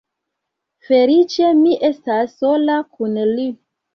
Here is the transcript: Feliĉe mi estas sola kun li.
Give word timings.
Feliĉe 0.87 1.51
mi 1.59 1.77
estas 1.91 2.33
sola 2.39 2.79
kun 2.95 3.23
li. 3.41 3.47